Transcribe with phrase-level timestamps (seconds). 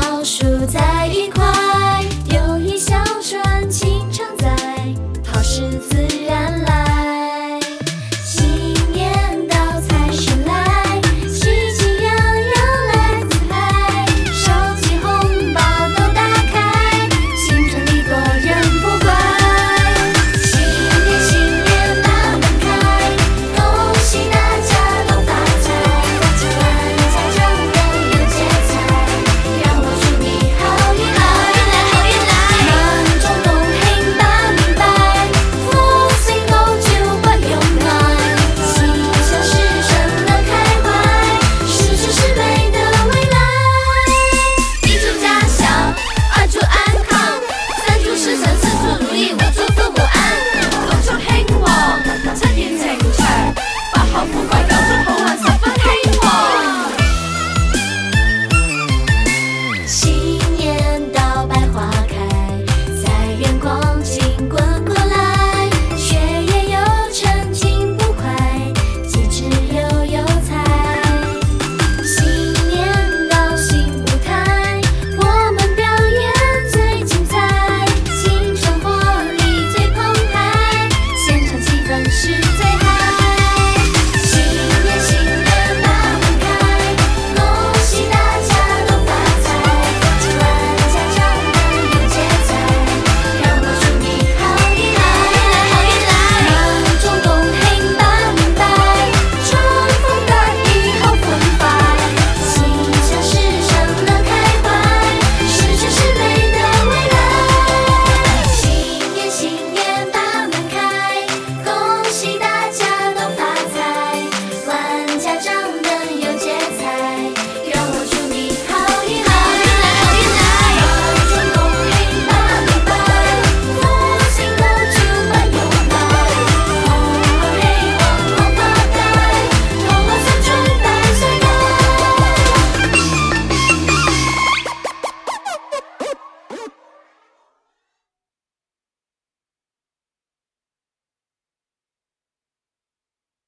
[0.00, 1.44] 老鼠在一块
[2.26, 4.48] 友谊小船情常在
[5.26, 6.77] 好事自然来。